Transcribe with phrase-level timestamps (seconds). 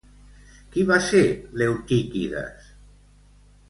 [0.75, 1.21] Qui va ser
[1.63, 2.77] Leotíquides?